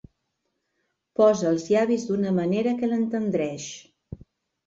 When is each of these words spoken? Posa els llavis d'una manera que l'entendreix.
Posa 1.19 1.45
els 1.49 1.65
llavis 1.73 2.05
d'una 2.09 2.31
manera 2.39 2.73
que 2.79 2.89
l'entendreix. 2.95 3.67